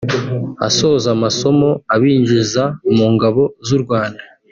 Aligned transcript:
Asoza 0.67 1.07
amasomo 1.15 1.69
abinjiza 1.93 2.63
mu 2.95 3.05
ngabo 3.13 3.43
z’u 3.67 3.79
Rwanda 3.83 4.21